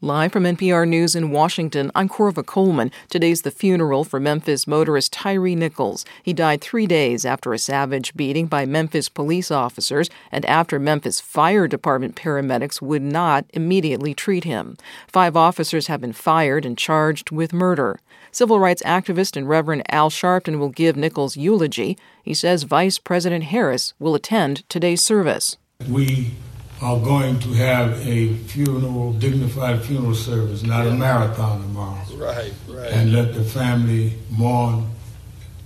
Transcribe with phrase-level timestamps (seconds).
[0.00, 2.90] Live from NPR News in Washington, I'm Korva Coleman.
[3.08, 6.04] Today's the funeral for Memphis motorist Tyre Nichols.
[6.22, 11.20] He died three days after a savage beating by Memphis police officers and after Memphis
[11.20, 14.76] Fire Department paramedics would not immediately treat him.
[15.06, 18.00] Five officers have been fired and charged with murder.
[18.32, 21.96] Civil rights activist and Reverend Al Sharpton will give Nichols eulogy.
[22.22, 25.56] He says Vice President Harris will attend today's service.
[25.88, 26.32] We
[26.84, 30.92] are going to have a funeral, dignified funeral service, not yeah.
[30.92, 31.98] a marathon tomorrow.
[32.14, 32.92] Right, right.
[32.92, 34.90] And let the family mourn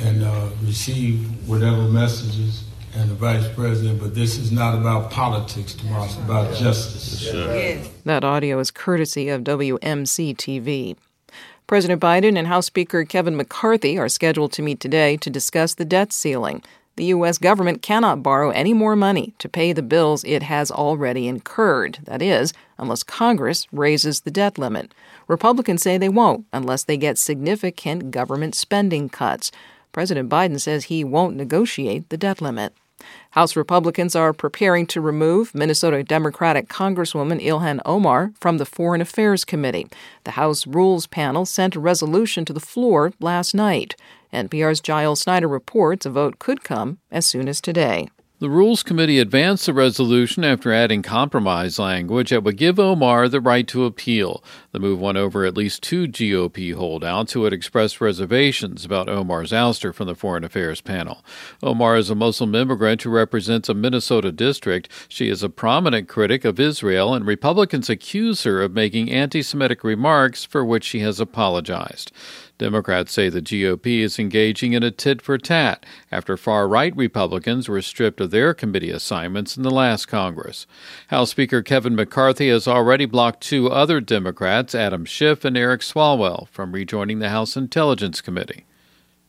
[0.00, 4.00] and uh, receive whatever messages and the vice president.
[4.00, 6.60] But this is not about politics tomorrow, it's about yeah.
[6.60, 7.20] justice.
[7.20, 7.78] Sure.
[8.06, 10.96] That audio is courtesy of WMC TV.
[11.66, 15.84] President Biden and House Speaker Kevin McCarthy are scheduled to meet today to discuss the
[15.84, 16.62] debt ceiling
[16.96, 17.38] the U.S.
[17.38, 21.98] government cannot borrow any more money to pay the bills it has already incurred.
[22.04, 24.92] That is, unless Congress raises the debt limit.
[25.26, 29.50] Republicans say they won't unless they get significant government spending cuts.
[29.92, 32.74] President Biden says he won't negotiate the debt limit.
[33.32, 39.44] House Republicans are preparing to remove Minnesota Democratic Congresswoman Ilhan Omar from the Foreign Affairs
[39.44, 39.86] Committee.
[40.24, 43.96] The House Rules Panel sent a resolution to the floor last night.
[44.32, 48.08] NPR's Giles Snyder reports a vote could come as soon as today.
[48.42, 53.40] The Rules Committee advanced the resolution after adding compromise language that would give Omar the
[53.40, 54.42] right to appeal.
[54.72, 59.52] The move won over at least two GOP holdouts who had expressed reservations about Omar's
[59.52, 61.24] ouster from the Foreign Affairs panel.
[61.62, 64.88] Omar is a Muslim immigrant who represents a Minnesota district.
[65.06, 69.84] She is a prominent critic of Israel, and Republicans accuse her of making anti Semitic
[69.84, 72.10] remarks for which she has apologized.
[72.62, 77.68] Democrats say the GOP is engaging in a tit for tat after far right Republicans
[77.68, 80.64] were stripped of their committee assignments in the last Congress.
[81.08, 86.46] House Speaker Kevin McCarthy has already blocked two other Democrats, Adam Schiff and Eric Swalwell,
[86.50, 88.64] from rejoining the House Intelligence Committee.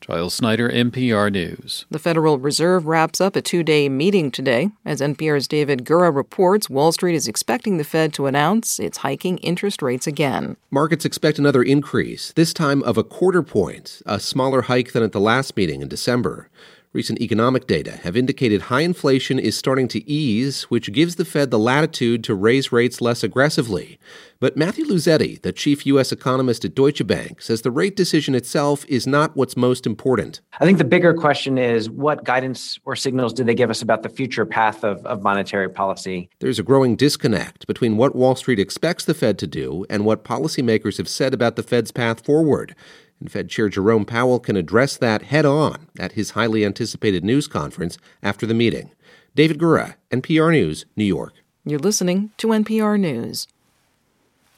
[0.00, 1.86] Giles Snyder, NPR News.
[1.90, 4.70] The Federal Reserve wraps up a two day meeting today.
[4.84, 9.38] As NPR's David Gura reports, Wall Street is expecting the Fed to announce it's hiking
[9.38, 10.56] interest rates again.
[10.70, 15.12] Markets expect another increase, this time of a quarter point, a smaller hike than at
[15.12, 16.48] the last meeting in December.
[16.94, 21.50] Recent economic data have indicated high inflation is starting to ease, which gives the Fed
[21.50, 23.98] the latitude to raise rates less aggressively.
[24.40, 26.12] But Matthew Luzzetti, the chief U.S.
[26.12, 30.40] economist at Deutsche Bank, says the rate decision itself is not what's most important.
[30.60, 34.02] I think the bigger question is what guidance or signals do they give us about
[34.02, 36.30] the future path of, of monetary policy?
[36.38, 40.24] There's a growing disconnect between what Wall Street expects the Fed to do and what
[40.24, 42.74] policymakers have said about the Fed's path forward
[43.20, 47.46] and Fed Chair Jerome Powell can address that head on at his highly anticipated news
[47.46, 48.92] conference after the meeting.
[49.34, 51.34] David Gura, NPR News, New York.
[51.64, 53.46] You're listening to NPR News.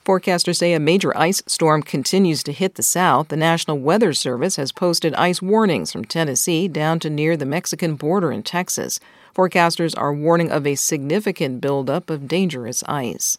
[0.04, 3.28] Forecasters say a major ice storm continues to hit the south.
[3.28, 7.96] The National Weather Service has posted ice warnings from Tennessee down to near the Mexican
[7.96, 8.98] border in Texas.
[9.36, 13.36] Forecasters are warning of a significant buildup of dangerous ice.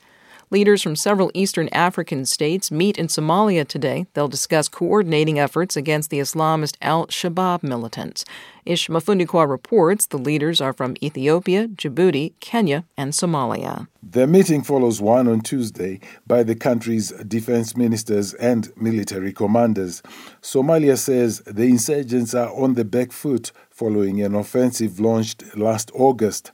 [0.54, 4.06] Leaders from several eastern African states meet in Somalia today.
[4.14, 8.26] They'll discuss coordinating efforts against the Islamist al Shabaab militants.
[8.66, 13.88] Ish Mafundikwa reports the leaders are from Ethiopia, Djibouti, Kenya, and Somalia.
[14.04, 20.02] The meeting follows one on Tuesday by the country's defense ministers and military commanders.
[20.42, 26.52] Somalia says the insurgents are on the back foot following an offensive launched last August.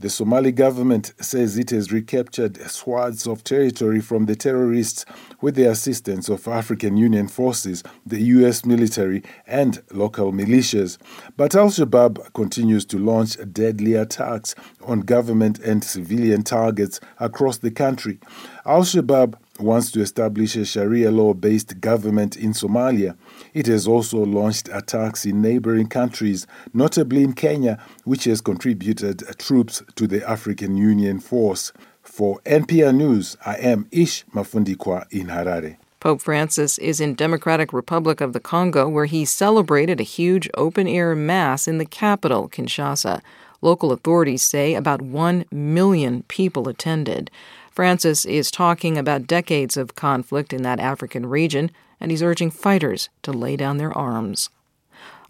[0.00, 5.04] The Somali government says it has recaptured swaths of territory from the terrorists
[5.40, 8.64] with the assistance of African Union forces, the U.S.
[8.64, 10.98] military, and local militias.
[11.36, 14.54] But Al Shabaab continues to launch deadly attacks
[14.86, 18.20] on government and civilian targets across the country.
[18.64, 23.16] Al Shabaab wants to establish a Sharia law based government in Somalia.
[23.54, 29.82] It has also launched attacks in neighboring countries, notably in Kenya, which has contributed troops
[29.96, 31.72] to the African Union force.
[32.02, 35.76] For NPR News, I am Ish Mafundikwa in Harare.
[36.00, 41.16] Pope Francis is in Democratic Republic of the Congo where he celebrated a huge open-air
[41.16, 43.20] mass in the capital, Kinshasa.
[43.60, 47.30] Local authorities say about 1 million people attended.
[47.78, 51.70] Francis is talking about decades of conflict in that African region,
[52.00, 54.50] and he's urging fighters to lay down their arms.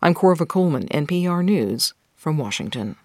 [0.01, 2.97] I'm Korva Coleman, NPR News, from Washington.